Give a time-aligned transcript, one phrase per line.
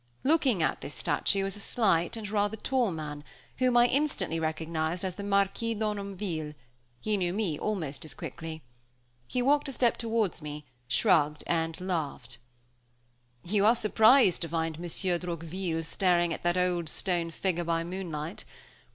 [0.23, 3.23] Looking at this statue was a slight and rather tall man,
[3.57, 6.55] whom I instantly recognized as the Marquis d'Harmonville:
[6.99, 8.63] he knew me almost as quickly.
[9.27, 12.39] He walked a step towards me, shrugged and laughed:
[13.43, 18.43] "You are surprised to find Monsieur Droqville staring at that old stone figure by moonlight.